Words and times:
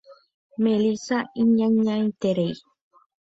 Melissa 0.63 1.17
iñañaiterei. 1.41 2.53